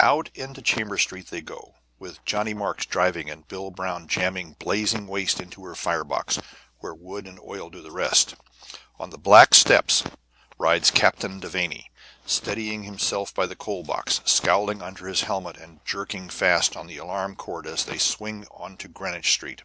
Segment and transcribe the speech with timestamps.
[0.00, 5.06] Out into Chambers Street they go, with Johnnie Marks driving and Bill Brown jamming blazing
[5.06, 6.40] waste into her fire box,
[6.80, 8.34] where wood and oil do the rest.
[8.98, 10.02] On the back steps
[10.58, 11.92] rides Captain Devanny,
[12.26, 16.98] steadying himself by the coal box, scowling under his helmet, and jerking fast on the
[16.98, 19.62] alarm cord as they swing into Greenwich Street.